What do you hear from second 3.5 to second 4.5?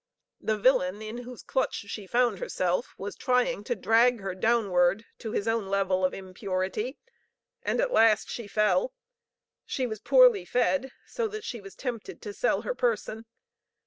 to drag her